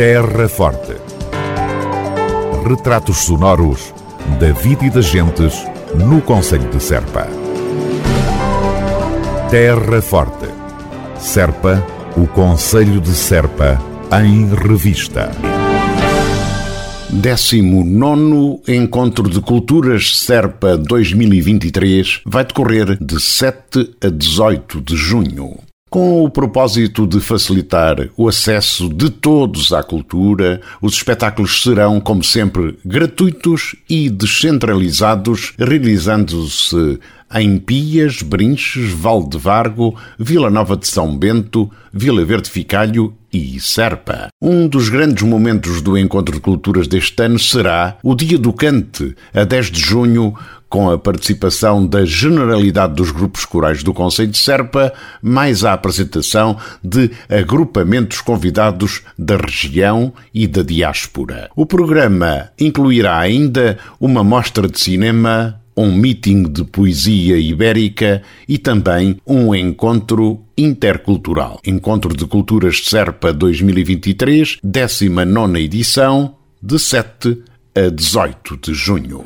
Terra 0.00 0.48
Forte. 0.48 0.96
Retratos 2.66 3.18
sonoros 3.18 3.92
da 4.40 4.50
vida 4.50 4.86
e 4.86 4.88
das 4.88 5.04
gentes 5.04 5.62
no 5.94 6.22
Conselho 6.22 6.70
de 6.70 6.82
Serpa. 6.82 7.28
Terra 9.50 10.00
Forte. 10.00 10.48
Serpa, 11.18 11.86
o 12.16 12.26
Conselho 12.26 12.98
de 12.98 13.10
Serpa, 13.10 13.78
em 14.24 14.48
revista. 14.54 15.32
19 17.10 18.62
Encontro 18.68 19.28
de 19.28 19.42
Culturas 19.42 20.16
Serpa 20.16 20.78
2023 20.78 22.22
vai 22.24 22.46
decorrer 22.46 22.96
de 22.98 23.20
7 23.20 23.96
a 24.02 24.08
18 24.08 24.80
de 24.80 24.96
junho. 24.96 25.69
Com 25.90 26.24
o 26.24 26.30
propósito 26.30 27.04
de 27.04 27.18
facilitar 27.18 28.10
o 28.16 28.28
acesso 28.28 28.88
de 28.88 29.10
todos 29.10 29.72
à 29.72 29.82
cultura, 29.82 30.60
os 30.80 30.94
espetáculos 30.94 31.64
serão, 31.64 31.98
como 31.98 32.22
sempre, 32.22 32.78
gratuitos 32.84 33.74
e 33.88 34.08
descentralizados, 34.08 35.52
realizando-se 35.58 37.00
em 37.34 37.58
Pias, 37.58 38.22
Brinches, 38.22 38.92
Val 38.92 39.28
de 39.28 39.36
Vargo, 39.36 39.96
Vila 40.16 40.48
Nova 40.48 40.76
de 40.76 40.86
São 40.86 41.18
Bento, 41.18 41.68
Vila 41.92 42.24
Verde 42.24 42.48
Ficalho 42.48 43.14
e 43.32 43.58
Serpa. 43.60 44.28
Um 44.40 44.68
dos 44.68 44.88
grandes 44.88 45.22
momentos 45.22 45.82
do 45.82 45.96
Encontro 45.98 46.34
de 46.34 46.40
Culturas 46.40 46.88
deste 46.88 47.22
ano 47.22 47.38
será 47.38 47.96
o 48.02 48.14
Dia 48.14 48.38
do 48.38 48.52
Cante, 48.52 49.16
a 49.32 49.44
10 49.44 49.70
de 49.70 49.80
junho, 49.80 50.34
com 50.70 50.88
a 50.88 50.96
participação 50.96 51.84
da 51.84 52.04
generalidade 52.04 52.94
dos 52.94 53.10
grupos 53.10 53.44
corais 53.44 53.82
do 53.82 53.92
Conselho 53.92 54.30
de 54.30 54.38
Serpa, 54.38 54.92
mais 55.20 55.64
a 55.64 55.72
apresentação 55.72 56.56
de 56.82 57.10
agrupamentos 57.28 58.20
convidados 58.20 59.02
da 59.18 59.36
região 59.36 60.12
e 60.32 60.46
da 60.46 60.62
diáspora. 60.62 61.50
O 61.56 61.66
programa 61.66 62.50
incluirá 62.58 63.18
ainda 63.18 63.78
uma 64.00 64.22
mostra 64.22 64.68
de 64.68 64.78
cinema, 64.78 65.60
um 65.76 65.92
meeting 65.92 66.44
de 66.44 66.62
poesia 66.62 67.36
ibérica 67.36 68.22
e 68.48 68.56
também 68.56 69.16
um 69.26 69.52
encontro 69.54 70.40
intercultural. 70.56 71.60
Encontro 71.66 72.14
de 72.14 72.26
Culturas 72.26 72.76
de 72.76 72.90
Serpa 72.90 73.32
2023, 73.32 74.58
19 74.62 75.58
edição, 75.60 76.36
de 76.62 76.78
7 76.78 77.42
a 77.74 77.88
18 77.88 78.56
de 78.58 78.74
junho. 78.74 79.24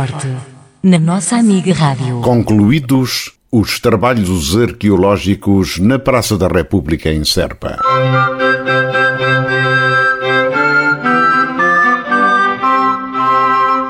Forte, 0.00 0.34
na 0.82 0.98
nossa 0.98 1.36
amiga 1.36 1.74
Rádio. 1.74 2.22
Concluídos 2.22 3.32
os 3.52 3.78
trabalhos 3.78 4.56
arqueológicos 4.56 5.78
na 5.78 5.98
Praça 5.98 6.38
da 6.38 6.48
República 6.48 7.10
em 7.10 7.22
Serpa. 7.22 7.76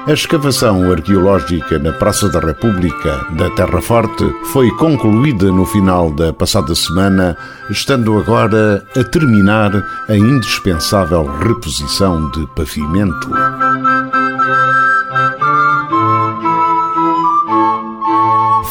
A 0.04 0.12
escavação 0.12 0.90
arqueológica 0.90 1.78
na 1.78 1.92
Praça 1.92 2.28
da 2.28 2.40
República 2.40 3.24
da 3.36 3.48
Terra 3.50 3.80
Forte 3.80 4.24
foi 4.46 4.68
concluída 4.78 5.52
no 5.52 5.64
final 5.64 6.10
da 6.10 6.32
passada 6.32 6.74
semana, 6.74 7.36
estando 7.70 8.18
agora 8.18 8.84
a 8.96 9.04
terminar 9.04 9.70
a 10.08 10.16
indispensável 10.16 11.24
reposição 11.38 12.28
de 12.32 12.44
pavimento. 12.56 14.19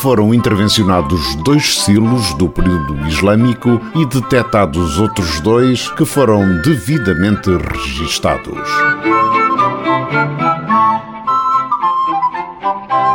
Foram 0.01 0.33
intervencionados 0.33 1.35
dois 1.43 1.83
silos 1.83 2.33
do 2.35 2.47
período 2.47 3.05
islâmico 3.05 3.81
e 3.95 4.05
detectados 4.05 4.97
outros 4.97 5.41
dois 5.41 5.89
que 5.91 6.05
foram 6.05 6.61
devidamente 6.61 7.49
registados. 7.49 8.57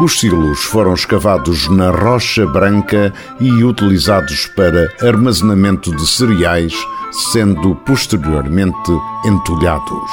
Os 0.03 0.21
silos 0.21 0.63
foram 0.65 0.93
escavados 0.93 1.69
na 1.69 1.91
rocha 1.91 2.47
branca 2.47 3.15
e 3.41 3.65
utilizados 3.65 4.47
para 4.49 4.93
armazenamento 5.01 5.95
de 5.95 6.07
cereais, 6.07 6.75
sendo 7.33 7.75
posteriormente 7.77 8.93
entulhados. 9.25 10.11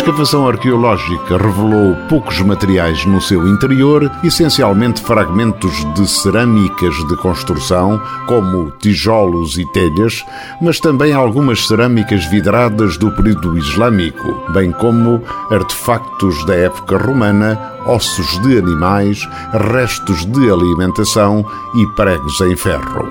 Escavação 0.00 0.48
arqueológica 0.48 1.36
revelou 1.36 1.94
poucos 2.08 2.40
materiais 2.40 3.04
no 3.04 3.20
seu 3.20 3.46
interior, 3.46 4.10
essencialmente 4.24 5.02
fragmentos 5.02 5.84
de 5.92 6.08
cerâmicas 6.08 6.94
de 7.06 7.16
construção, 7.18 8.00
como 8.26 8.70
tijolos 8.80 9.58
e 9.58 9.66
telhas, 9.72 10.24
mas 10.62 10.80
também 10.80 11.12
algumas 11.12 11.66
cerâmicas 11.66 12.24
vidradas 12.24 12.96
do 12.96 13.10
período 13.12 13.58
islâmico, 13.58 14.50
bem 14.54 14.72
como 14.72 15.22
artefactos 15.50 16.46
da 16.46 16.54
época 16.54 16.96
romana, 16.96 17.60
ossos 17.84 18.40
de 18.40 18.56
animais, 18.56 19.28
restos 19.70 20.24
de 20.24 20.50
alimentação 20.50 21.44
e 21.74 21.86
pregos 21.88 22.40
em 22.40 22.56
ferro. 22.56 23.09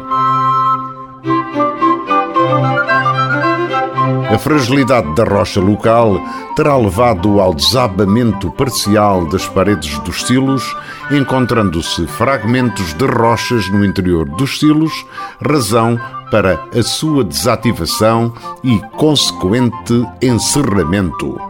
A 4.29 4.37
fragilidade 4.37 5.15
da 5.15 5.23
rocha 5.23 5.59
local 5.59 6.21
terá 6.55 6.77
levado 6.77 7.39
ao 7.39 7.51
desabamento 7.51 8.51
parcial 8.51 9.25
das 9.25 9.47
paredes 9.47 9.97
dos 9.99 10.23
silos, 10.23 10.63
encontrando-se 11.09 12.05
fragmentos 12.05 12.93
de 12.93 13.05
rochas 13.07 13.67
no 13.69 13.83
interior 13.83 14.29
dos 14.29 14.59
silos, 14.59 14.93
razão 15.41 15.99
para 16.29 16.63
a 16.77 16.83
sua 16.83 17.23
desativação 17.23 18.31
e 18.63 18.79
consequente 18.97 20.07
encerramento. 20.21 21.41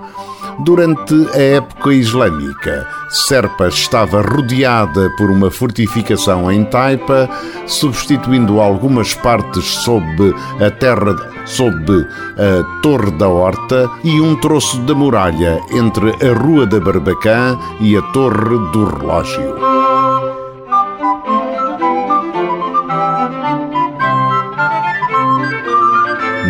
Durante 0.62 1.14
a 1.34 1.42
época 1.42 1.94
islâmica, 1.94 2.86
Serpa 3.10 3.70
estava 3.70 4.22
rodeada 4.22 5.10
por 5.18 5.32
uma 5.32 5.50
fortificação 5.50 6.52
em 6.52 6.66
taipa, 6.66 7.30
substituindo 7.66 8.60
algumas 8.60 9.14
partes 9.14 9.64
sob 9.64 10.36
a 10.60 10.70
terra, 10.70 11.16
sob 11.46 12.06
a 12.38 12.82
Torre 12.82 13.12
da 13.12 13.30
Horta 13.30 13.90
e 14.04 14.20
um 14.20 14.36
troço 14.36 14.80
da 14.82 14.94
muralha 14.94 15.60
entre 15.72 16.10
a 16.10 16.34
Rua 16.38 16.66
da 16.66 16.80
Barbacã 16.80 17.58
e 17.80 17.96
a 17.96 18.02
Torre 18.12 18.58
do 18.74 18.86
Relógio. 18.86 19.79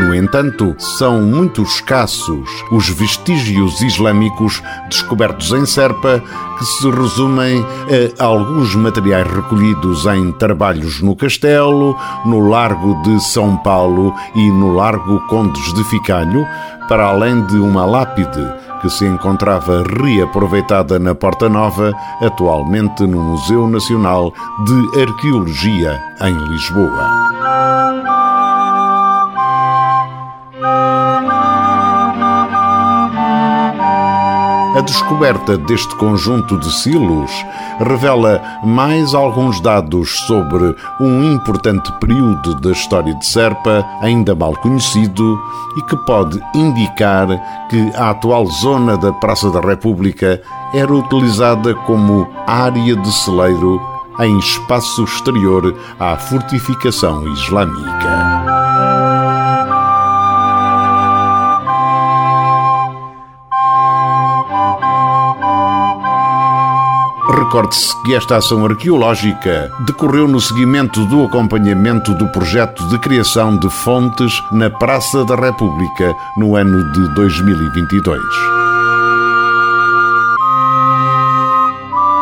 No 0.10 0.16
entanto, 0.16 0.76
são 0.80 1.22
muito 1.22 1.62
escassos 1.62 2.50
os 2.72 2.90
vestígios 2.90 3.80
islâmicos 3.80 4.60
descobertos 4.90 5.52
em 5.52 5.68
Serpa, 5.68 6.20
que 6.58 6.66
se 6.66 6.90
resumem 6.90 7.64
a 8.18 8.26
alguns 8.26 8.74
materiais 8.74 9.32
recolhidos 9.32 10.08
em 10.08 10.32
trabalhos 10.32 11.00
no 11.00 11.16
castelo, 11.16 11.96
no 12.26 12.50
Largo 12.50 13.00
de 13.04 13.20
São 13.20 13.56
Paulo 13.58 14.12
e 14.34 14.50
no 14.50 14.74
Largo 14.74 15.20
Condes 15.28 15.72
de 15.76 15.84
Ficalho, 15.84 16.44
para 16.88 17.06
além 17.06 17.46
de 17.46 17.58
uma 17.58 17.86
lápide 17.86 18.52
que 18.82 18.90
se 18.90 19.06
encontrava 19.06 19.84
reaproveitada 19.84 20.98
na 20.98 21.14
Porta 21.14 21.48
Nova, 21.48 21.94
atualmente 22.20 23.04
no 23.04 23.22
Museu 23.22 23.68
Nacional 23.70 24.34
de 24.66 25.02
Arqueologia, 25.04 26.02
em 26.22 26.36
Lisboa. 26.50 27.39
A 34.80 34.82
descoberta 34.82 35.58
deste 35.58 35.94
conjunto 35.98 36.58
de 36.58 36.72
silos 36.72 37.30
revela 37.80 38.42
mais 38.64 39.14
alguns 39.14 39.60
dados 39.60 40.10
sobre 40.22 40.74
um 41.02 41.22
importante 41.34 41.92
período 42.00 42.56
da 42.62 42.72
história 42.72 43.14
de 43.14 43.26
Serpa, 43.26 43.86
ainda 44.02 44.34
mal 44.34 44.56
conhecido, 44.56 45.38
e 45.76 45.82
que 45.82 45.98
pode 46.06 46.42
indicar 46.56 47.28
que 47.68 47.92
a 47.94 48.12
atual 48.12 48.46
zona 48.46 48.96
da 48.96 49.12
Praça 49.12 49.52
da 49.52 49.60
República 49.60 50.42
era 50.74 50.94
utilizada 50.94 51.76
como 51.76 52.26
área 52.48 52.96
de 52.96 53.12
celeiro 53.12 53.82
em 54.22 54.40
espaço 54.40 55.04
exterior 55.04 55.76
à 56.00 56.16
fortificação 56.16 57.28
islâmica. 57.34 58.49
Recorde-se 67.50 68.00
que 68.04 68.14
esta 68.14 68.38
ação 68.38 68.64
arqueológica 68.64 69.72
decorreu 69.80 70.28
no 70.28 70.40
seguimento 70.40 71.04
do 71.08 71.24
acompanhamento 71.24 72.14
do 72.14 72.28
projeto 72.28 72.88
de 72.90 73.00
criação 73.00 73.58
de 73.58 73.68
fontes 73.72 74.32
na 74.52 74.70
Praça 74.70 75.26
da 75.26 75.36
República 75.36 76.16
no 76.38 76.56
ano 76.56 76.84
de 76.92 77.16
2022. 77.16 78.59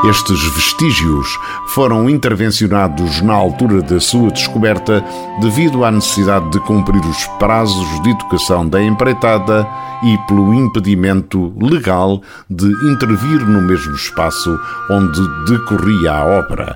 Estes 0.05 0.41
vestígios 0.53 1.27
foram 1.69 2.09
intervencionados 2.09 3.21
na 3.21 3.33
altura 3.33 3.81
da 3.81 3.99
sua 3.99 4.29
descoberta 4.29 5.03
devido 5.41 5.83
à 5.83 5.91
necessidade 5.91 6.49
de 6.51 6.59
cumprir 6.61 7.03
os 7.03 7.25
prazos 7.39 8.01
de 8.03 8.11
educação 8.11 8.67
da 8.67 8.81
empreitada 8.81 9.67
e 10.03 10.17
pelo 10.27 10.53
impedimento 10.53 11.51
legal 11.59 12.21
de 12.49 12.67
intervir 12.91 13.45
no 13.45 13.61
mesmo 13.61 13.95
espaço 13.95 14.57
onde 14.89 15.19
decorria 15.47 16.11
a 16.11 16.25
obra. 16.25 16.75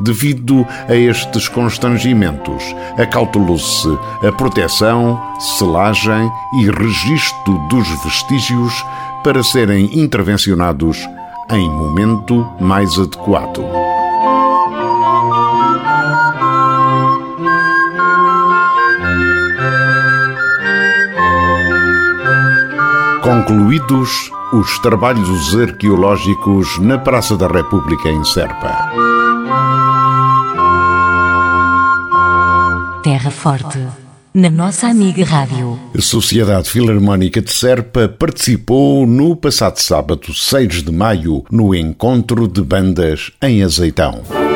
Devido 0.00 0.66
a 0.88 0.94
estes 0.94 1.48
constrangimentos, 1.48 2.62
acautelou-se 2.96 3.88
a 4.26 4.30
proteção, 4.32 5.20
selagem 5.58 6.30
e 6.54 6.70
registro 6.70 7.58
dos 7.68 7.88
vestígios 8.04 8.72
para 9.24 9.42
serem 9.42 9.98
intervencionados 9.98 10.98
em 11.50 11.68
momento 11.68 12.46
mais 12.60 12.98
adequado. 12.98 13.64
Concluídos 23.22 24.30
os 24.52 24.78
trabalhos 24.78 25.54
arqueológicos 25.54 26.78
na 26.78 26.98
Praça 26.98 27.36
da 27.36 27.46
República 27.46 28.08
em 28.08 28.24
Serpa. 28.24 28.87
Terra 33.08 33.30
Forte, 33.30 33.78
na 34.34 34.50
nossa 34.50 34.86
amiga 34.86 35.24
Rádio. 35.24 35.80
A 35.96 36.00
Sociedade 36.02 36.68
Filarmónica 36.68 37.40
de 37.40 37.50
Serpa 37.50 38.06
participou 38.06 39.06
no 39.06 39.34
passado 39.34 39.78
sábado, 39.78 40.34
6 40.34 40.82
de 40.82 40.92
maio, 40.92 41.42
no 41.50 41.74
encontro 41.74 42.46
de 42.46 42.60
bandas 42.60 43.32
em 43.40 43.62
Azeitão. 43.62 44.47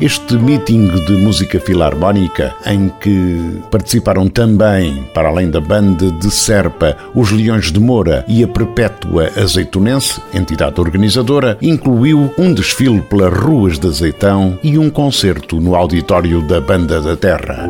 Este 0.00 0.34
meeting 0.34 0.86
de 1.04 1.12
música 1.18 1.60
filarmónica, 1.60 2.54
em 2.64 2.88
que 2.88 3.60
participaram 3.70 4.28
também, 4.28 5.04
para 5.12 5.28
além 5.28 5.50
da 5.50 5.60
banda 5.60 6.10
de 6.10 6.30
Serpa, 6.30 6.96
os 7.14 7.30
Leões 7.30 7.70
de 7.70 7.78
Moura 7.78 8.24
e 8.26 8.42
a 8.42 8.48
Perpétua 8.48 9.30
Azeitonense, 9.36 10.18
entidade 10.32 10.80
organizadora, 10.80 11.58
incluiu 11.60 12.32
um 12.38 12.54
desfile 12.54 13.02
pelas 13.02 13.30
ruas 13.30 13.78
de 13.78 13.88
Azeitão 13.88 14.58
e 14.62 14.78
um 14.78 14.88
concerto 14.88 15.60
no 15.60 15.74
auditório 15.74 16.40
da 16.48 16.62
Banda 16.62 16.98
da 17.02 17.14
Terra. 17.14 17.68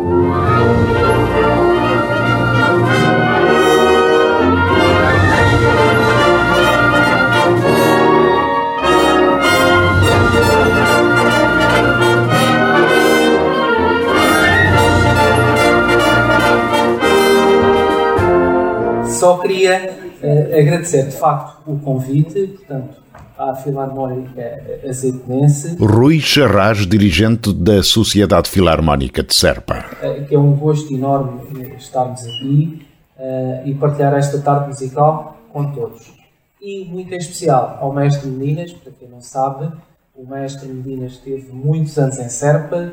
Queria 19.60 19.94
uh, 20.22 20.58
agradecer 20.58 21.06
de 21.06 21.16
facto 21.16 21.70
o 21.70 21.78
convite, 21.78 22.46
portanto, 22.46 22.96
à 23.38 23.54
Filarmónica 23.54 24.80
Azeitonense. 24.88 25.76
Rui 25.78 26.20
Charras, 26.20 26.86
dirigente 26.86 27.52
da 27.52 27.82
Sociedade 27.82 28.48
Filarmónica 28.48 29.22
de 29.22 29.34
Serpa. 29.34 29.84
Uh, 30.02 30.24
que 30.26 30.34
é 30.34 30.38
um 30.38 30.52
gosto 30.52 30.92
enorme 30.94 31.74
estarmos 31.78 32.22
aqui 32.22 32.86
uh, 33.18 33.68
e 33.68 33.74
partilhar 33.74 34.14
esta 34.14 34.38
tarde 34.40 34.68
musical 34.68 35.36
com 35.52 35.72
todos. 35.72 36.12
E 36.60 36.84
muito 36.86 37.12
em 37.12 37.18
especial 37.18 37.78
ao 37.80 37.92
Mestre 37.92 38.28
Meninas, 38.28 38.72
para 38.72 38.92
quem 38.92 39.08
não 39.08 39.20
sabe, 39.20 39.70
o 40.14 40.26
Mestre 40.26 40.68
Meninas 40.68 41.12
esteve 41.12 41.50
muitos 41.50 41.98
anos 41.98 42.18
em 42.18 42.28
Serpa, 42.28 42.92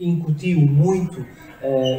incutiu 0.00 0.58
muito 0.60 1.22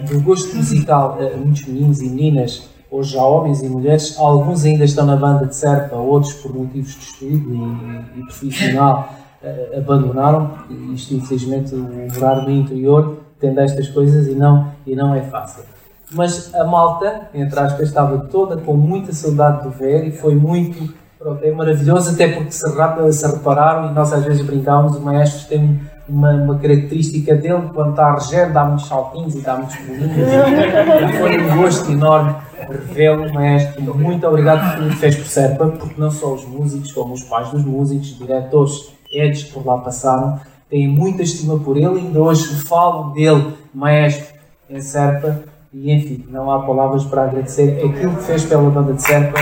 do 0.09 0.19
gosto 0.21 0.55
musical 0.55 1.19
a 1.21 1.37
muitos 1.37 1.67
meninos 1.67 2.01
e 2.01 2.09
meninas 2.09 2.67
hoje 2.91 3.17
há 3.17 3.23
homens 3.23 3.61
e 3.61 3.69
mulheres, 3.69 4.17
alguns 4.17 4.65
ainda 4.65 4.83
estão 4.83 5.05
na 5.05 5.15
banda 5.15 5.45
de 5.45 5.55
Serpa, 5.55 5.95
outros 5.95 6.33
por 6.33 6.53
motivos 6.53 6.93
de 6.93 6.99
estudo 6.99 7.53
e, 7.53 8.19
e 8.19 8.23
profissional 8.23 9.13
uh, 9.43 9.77
abandonaram, 9.77 10.51
isto 10.93 11.13
infelizmente 11.13 11.75
o 11.75 11.87
morar 12.13 12.41
no 12.41 12.51
interior 12.51 13.19
tem 13.39 13.53
destas 13.53 13.87
coisas 13.89 14.27
e 14.27 14.35
não, 14.35 14.71
e 14.85 14.95
não 14.95 15.15
é 15.15 15.21
fácil. 15.21 15.63
Mas 16.11 16.53
a 16.55 16.63
malta, 16.63 17.29
entre 17.33 17.59
aspas, 17.59 17.87
estava 17.87 18.17
toda 18.17 18.57
com 18.57 18.75
muita 18.75 19.13
saudade 19.13 19.63
do 19.63 19.69
ver 19.69 20.07
e 20.07 20.11
foi 20.11 20.33
muito, 20.33 20.91
pronto, 21.19 21.43
é 21.43 21.51
maravilhoso, 21.51 22.11
até 22.11 22.27
porque 22.27 22.51
se, 22.51 22.65
se 23.13 23.27
repararam 23.27 23.91
e 23.91 23.93
nós 23.93 24.11
às 24.11 24.25
vezes 24.25 24.43
brincávamos, 24.43 24.97
o 24.97 25.01
maestro 25.01 25.47
tem 25.47 25.79
uma, 26.09 26.31
uma, 26.31 26.57
característica 26.57 27.35
dele, 27.35 27.69
quando 27.73 27.91
está 27.91 28.11
reger, 28.15 28.51
dá 28.51 28.65
muitos 28.65 28.87
saltinhos 28.87 29.35
e 29.35 29.41
dá 29.41 29.55
muitos 29.55 29.75
bolinhos. 29.77 31.17
Foi 31.19 31.39
um 31.39 31.61
gosto 31.61 31.91
enorme 31.91 32.35
revê-lo, 32.67 33.33
maestro. 33.33 33.95
Muito 33.95 34.27
obrigado 34.27 34.71
por 34.71 34.77
tudo 34.79 34.89
que 34.89 34.95
fez 34.97 35.15
por 35.15 35.25
Serpa, 35.25 35.67
porque 35.67 35.99
não 35.99 36.11
só 36.11 36.33
os 36.33 36.45
músicos, 36.45 36.91
como 36.91 37.13
os 37.13 37.23
pais 37.23 37.49
dos 37.49 37.63
músicos, 37.63 38.17
diretores, 38.17 38.91
edes 39.11 39.43
por 39.43 39.65
lá 39.65 39.77
passaram, 39.77 40.39
têm 40.69 40.87
muita 40.87 41.23
estima 41.23 41.59
por 41.59 41.77
ele. 41.77 41.99
Ainda 41.99 42.19
hoje 42.19 42.47
falo 42.65 43.13
dele, 43.13 43.53
maestro, 43.73 44.35
em 44.69 44.81
Serpa. 44.81 45.39
E 45.71 45.91
enfim, 45.91 46.25
não 46.29 46.51
há 46.51 46.65
palavras 46.65 47.05
para 47.05 47.25
agradecer 47.25 47.85
aquilo 47.85 48.15
que 48.15 48.23
fez 48.23 48.43
pela 48.43 48.69
banda 48.69 48.93
de 48.93 49.01
Serpa. 49.01 49.37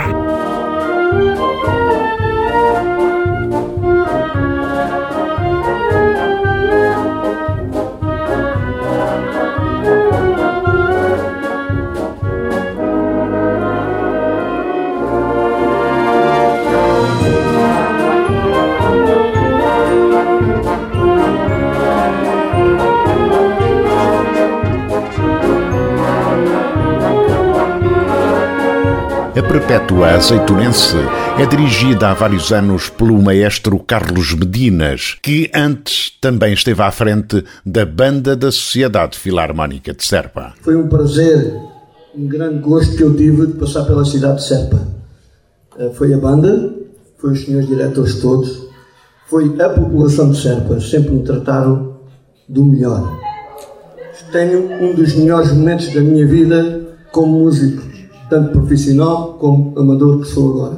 Perpétua 29.68 30.12
Azeitonense 30.12 30.96
é 31.38 31.46
dirigida 31.46 32.08
há 32.08 32.14
vários 32.14 32.54
anos 32.54 32.90
pelo 32.90 33.22
maestro 33.22 33.78
Carlos 33.80 34.34
Medinas, 34.34 35.18
que 35.22 35.52
antes 35.54 36.10
também 36.22 36.54
esteve 36.54 36.82
à 36.82 36.90
frente 36.90 37.44
da 37.66 37.86
banda 37.86 38.34
da 38.34 38.50
Sociedade 38.50 39.20
Filarmónica 39.20 39.94
de 39.94 40.06
Serpa. 40.06 40.54
Foi 40.62 40.74
um 40.78 40.88
prazer, 40.88 41.54
um 42.16 42.28
grande 42.28 42.60
gosto 42.60 42.96
que 42.96 43.04
eu 43.04 43.14
tive 43.14 43.48
de 43.48 43.54
passar 43.56 43.84
pela 43.84 44.06
cidade 44.06 44.38
de 44.38 44.48
Serpa. 44.48 44.88
Eh, 45.78 45.92
foi 45.94 46.14
a 46.14 46.18
banda, 46.18 46.74
foi 47.18 47.34
os 47.34 47.44
senhores 47.44 47.68
diretores 47.68 48.22
todos, 48.22 48.70
foi 49.28 49.54
a 49.62 49.68
população 49.68 50.32
de 50.32 50.42
Serpa, 50.42 50.80
sempre 50.80 51.12
me 51.12 51.24
trataram 51.24 51.98
do 52.48 52.64
melhor. 52.64 53.20
Tenho 54.32 54.72
um 54.82 54.96
dos 54.96 55.14
melhores 55.14 55.52
momentos 55.52 55.94
da 55.94 56.00
minha 56.00 56.26
vida 56.26 56.88
como 57.12 57.40
músico 57.40 57.97
tanto 58.30 58.52
profissional 58.52 59.38
como 59.40 59.78
amador 59.78 60.22
que 60.22 60.28
sou 60.28 60.54
agora. 60.54 60.78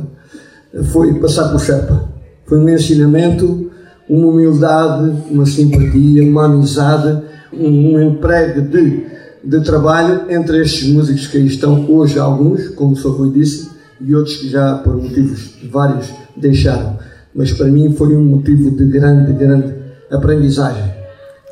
Foi 0.92 1.14
passar 1.20 1.50
por 1.50 1.60
Serpa. 1.60 2.10
Foi 2.46 2.58
um 2.58 2.70
ensinamento, 2.70 3.70
uma 4.10 4.28
humildade, 4.28 5.12
uma 5.30 5.46
simpatia, 5.46 6.24
uma 6.24 6.46
amizade, 6.46 7.22
um, 7.54 7.96
um 7.96 8.02
emprego 8.02 8.62
de, 8.62 9.06
de 9.44 9.62
trabalho 9.62 10.22
entre 10.30 10.62
estes 10.62 10.88
músicos 10.90 11.28
que 11.28 11.38
aí 11.38 11.48
estão 11.48 11.90
hoje, 11.90 12.20
alguns, 12.20 12.70
como 12.70 12.94
o 12.94 12.96
Sr. 12.96 13.10
Rui 13.10 13.32
disse, 13.32 13.70
e 14.02 14.16
outros 14.16 14.38
que 14.38 14.50
já, 14.50 14.76
por 14.76 14.96
motivos 14.96 15.56
vários, 15.70 16.10
deixaram. 16.36 16.98
Mas 17.36 17.52
para 17.52 17.68
mim 17.68 17.94
foi 17.94 18.16
um 18.16 18.24
motivo 18.24 18.72
de 18.72 18.86
grande, 18.86 19.34
grande 19.34 19.74
aprendizagem. 20.10 20.84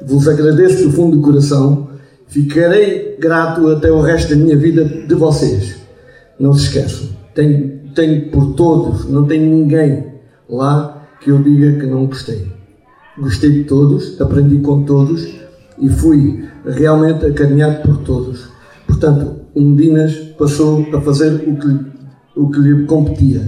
Vos 0.05 0.27
agradeço 0.27 0.83
do 0.83 0.91
fundo 0.91 1.17
do 1.17 1.21
coração. 1.21 1.89
Ficarei 2.27 3.17
grato 3.19 3.67
até 3.69 3.91
o 3.91 4.01
resto 4.01 4.29
da 4.29 4.35
minha 4.35 4.57
vida 4.57 4.83
de 4.85 5.15
vocês. 5.15 5.76
Não 6.39 6.53
se 6.53 6.65
esqueçam. 6.65 7.09
Tenho, 7.33 7.79
tenho 7.93 8.29
por 8.29 8.53
todos, 8.53 9.09
não 9.09 9.25
tenho 9.25 9.49
ninguém 9.49 10.05
lá 10.49 11.07
que 11.21 11.31
eu 11.31 11.41
diga 11.41 11.79
que 11.79 11.85
não 11.85 12.05
gostei. 12.05 12.47
Gostei 13.17 13.51
de 13.51 13.63
todos, 13.63 14.19
aprendi 14.21 14.59
com 14.59 14.83
todos 14.83 15.27
e 15.79 15.89
fui 15.89 16.45
realmente 16.65 17.25
acarinhado 17.25 17.81
por 17.81 17.97
todos. 18.03 18.49
Portanto, 18.85 19.41
o 19.55 19.61
Medinas 19.61 20.13
passou 20.37 20.85
a 20.93 21.01
fazer 21.01 21.33
o 21.47 21.57
que, 21.57 22.39
o 22.39 22.49
que 22.49 22.59
lhe 22.59 22.85
competia. 22.85 23.41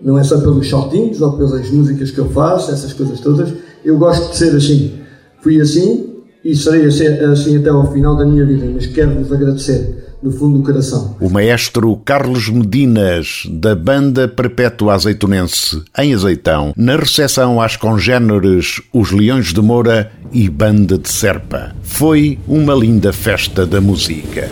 Não 0.00 0.18
é 0.18 0.24
só 0.24 0.38
pelos 0.40 0.68
saltinhos 0.68 1.20
ou 1.20 1.32
pelas 1.36 1.70
músicas 1.70 2.10
que 2.10 2.18
eu 2.18 2.28
faço, 2.28 2.70
essas 2.70 2.92
coisas 2.92 3.20
todas. 3.20 3.52
Eu 3.84 3.98
gosto 3.98 4.30
de 4.30 4.36
ser 4.36 4.54
assim. 4.54 5.00
Fui 5.40 5.60
assim 5.60 6.11
e 6.44 6.56
serei 6.56 6.86
assim 6.86 7.56
até 7.56 7.70
ao 7.70 7.92
final 7.92 8.16
da 8.16 8.26
minha 8.26 8.44
vida, 8.44 8.66
mas 8.72 8.86
quero-vos 8.86 9.32
agradecer 9.32 10.02
no 10.22 10.30
fundo 10.30 10.58
do 10.58 10.64
coração. 10.64 11.16
O 11.20 11.28
maestro 11.28 11.96
Carlos 11.96 12.48
Medinas, 12.48 13.42
da 13.50 13.74
banda 13.74 14.28
Perpétua 14.28 14.94
Azeitonense, 14.94 15.82
em 15.98 16.14
Azeitão, 16.14 16.72
na 16.76 16.96
recepção 16.96 17.60
às 17.60 17.76
congêneres 17.76 18.80
Os 18.92 19.10
Leões 19.10 19.52
de 19.52 19.60
Moura 19.60 20.12
e 20.32 20.48
Banda 20.48 20.96
de 20.96 21.08
Serpa. 21.08 21.74
Foi 21.82 22.38
uma 22.46 22.74
linda 22.74 23.12
festa 23.12 23.66
da 23.66 23.80
música. 23.80 24.48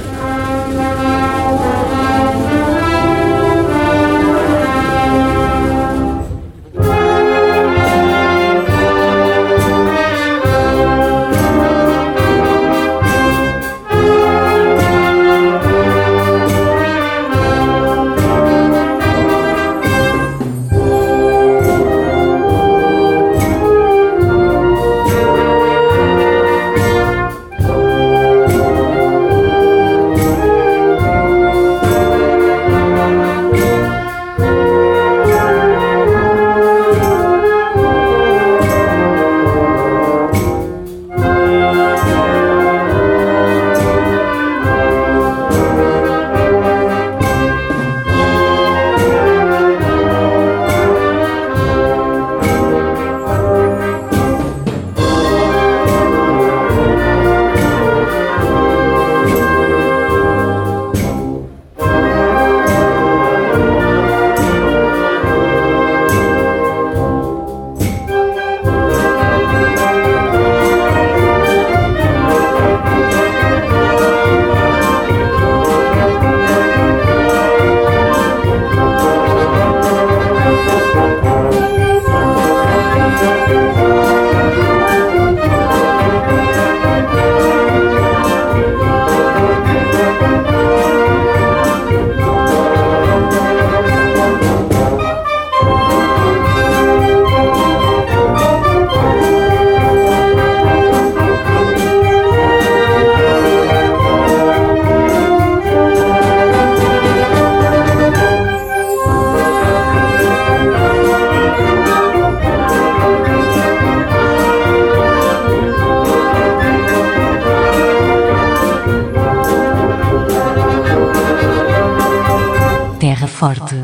Forte, 123.41 123.75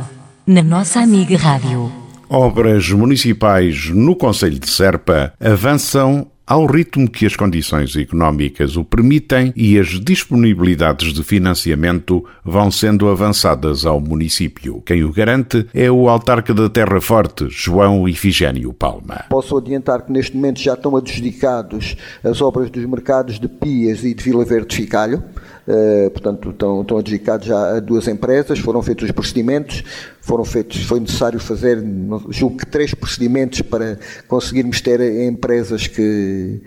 na 0.47 0.63
nossa 0.63 1.01
amiga 1.01 1.35
Rádio. 1.39 1.91
Obras 2.29 2.91
municipais 2.91 3.89
no 3.89 4.15
Conselho 4.15 4.59
de 4.59 4.69
Serpa 4.69 5.33
avançam 5.41 6.27
ao 6.47 6.67
ritmo 6.67 7.11
que 7.11 7.25
as 7.25 7.35
condições 7.35 7.97
económicas 7.97 8.77
o 8.77 8.85
permitem 8.85 9.55
e 9.57 9.79
as 9.79 9.99
disponibilidades 9.99 11.15
de 11.15 11.25
financiamento 11.25 12.23
vão 12.45 12.71
sendo 12.71 13.09
avançadas 13.09 13.87
ao 13.87 13.99
município. 13.99 14.83
Quem 14.83 15.03
o 15.03 15.11
garante 15.11 15.67
é 15.73 15.91
o 15.91 16.07
autarca 16.11 16.53
da 16.53 16.69
Terra 16.69 17.01
Forte, 17.01 17.49
João 17.49 18.07
Ifigênio 18.07 18.75
Palma. 18.75 19.25
Posso 19.31 19.57
adiantar 19.57 20.03
que 20.03 20.13
neste 20.13 20.37
momento 20.37 20.61
já 20.61 20.75
estão 20.75 20.95
adjudicados 20.95 21.97
as 22.23 22.43
obras 22.43 22.69
dos 22.69 22.85
mercados 22.85 23.41
de 23.41 23.49
Pias 23.49 24.05
e 24.05 24.13
de 24.13 24.23
Vila 24.23 24.45
Verde 24.45 24.69
de 24.69 24.77
Ficalho. 24.77 25.25
Uh, 25.67 26.11
portanto, 26.11 26.51
estão, 26.51 26.83
estão 26.83 26.99
adjudicados 26.99 27.47
já 27.47 27.77
a 27.77 27.81
duas 27.81 28.07
empresas, 28.07 28.59
foram 28.61 28.81
feitos 28.83 29.05
os 29.05 29.11
procedimentos, 29.11 29.83
foram 30.21 30.45
feitos, 30.45 30.85
foi 30.85 31.01
necessário 31.01 31.41
fazer, 31.41 31.83
julgo 32.31 32.59
que 32.59 32.67
três 32.67 32.95
procedimentos 32.95 33.63
para 33.63 33.99
conseguirmos 34.29 34.81
ter 34.81 35.01
empresas 35.25 35.89
que 35.89 36.61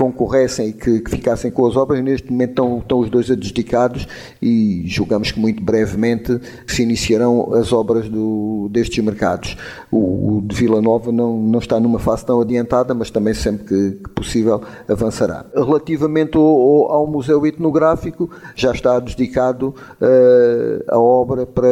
concorressem 0.00 0.68
e 0.68 0.72
que, 0.72 1.00
que, 1.00 1.10
ficassem 1.10 1.50
com 1.50 1.66
as 1.66 1.76
obras. 1.76 2.02
Neste 2.02 2.32
momento 2.32 2.50
estão, 2.50 2.78
estão 2.78 2.98
os 3.00 3.10
dois 3.10 3.30
adjudicados 3.30 4.08
e 4.40 4.82
julgamos 4.86 5.30
que 5.30 5.38
muito 5.38 5.62
brevemente 5.62 6.40
se 6.66 6.82
iniciarão 6.82 7.52
as 7.52 7.70
obras 7.70 8.08
do, 8.08 8.70
destes 8.70 9.04
mercados. 9.04 9.58
O, 9.90 10.38
o, 10.38 10.42
de 10.42 10.56
Vila 10.56 10.80
Nova 10.80 11.12
não, 11.12 11.38
não 11.38 11.58
está 11.58 11.78
numa 11.78 11.98
fase 11.98 12.24
tão 12.24 12.40
adiantada, 12.40 12.94
mas 12.94 13.10
também 13.10 13.34
sempre 13.34 13.66
que, 13.66 13.90
que 14.02 14.10
possível 14.10 14.62
avançará. 14.88 15.44
Relativamente 15.54 16.38
ao, 16.38 16.90
ao, 16.90 17.06
Museu 17.06 17.46
Etnográfico, 17.46 18.30
já 18.54 18.72
está 18.72 18.96
adjudicado 18.96 19.74
uh, 20.00 20.84
a 20.88 20.98
obra 20.98 21.44
para, 21.44 21.68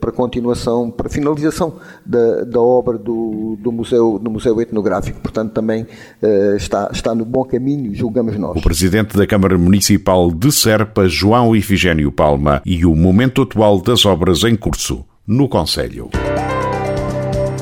para 0.00 0.10
continuação, 0.10 0.90
para 0.90 1.08
finalização 1.08 1.74
da, 2.04 2.42
da 2.42 2.60
obra 2.60 2.98
do, 2.98 3.56
do, 3.60 3.70
museu, 3.70 4.18
do 4.18 4.30
Museu 4.30 4.60
Etnográfico. 4.60 5.20
Portanto, 5.20 5.52
também 5.52 5.82
uh, 5.82 6.56
está, 6.56 6.88
está 6.92 7.14
no 7.14 7.24
bom 7.24 7.51
caminho, 7.52 7.94
julgamos 7.94 8.38
nós. 8.38 8.56
O 8.56 8.62
presidente 8.62 9.14
da 9.14 9.26
Câmara 9.26 9.58
Municipal 9.58 10.32
de 10.32 10.50
Serpa, 10.50 11.06
João 11.06 11.54
Ifigênio 11.54 12.10
Palma, 12.10 12.62
e 12.64 12.86
o 12.86 12.96
momento 12.96 13.42
atual 13.42 13.78
das 13.82 14.06
obras 14.06 14.42
em 14.42 14.56
curso 14.56 15.04
no 15.26 15.46
Conselho. 15.48 16.08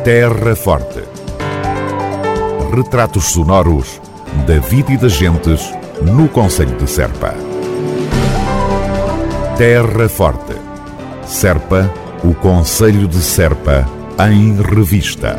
Terra 0.04 0.54
Forte. 0.54 1.02
Retratos 2.72 3.32
sonoros 3.32 4.00
da 4.46 4.60
vida 4.60 4.92
e 4.92 4.96
das 4.96 5.12
gentes 5.12 5.72
no 6.14 6.28
Conselho 6.28 6.76
de 6.78 6.88
Serpa. 6.88 7.34
Terra 9.58 10.08
Forte. 10.08 10.54
Serpa, 11.26 11.92
o 12.22 12.32
Conselho 12.34 13.08
de 13.08 13.20
Serpa, 13.20 13.86
em 14.30 14.54
revista. 14.62 15.38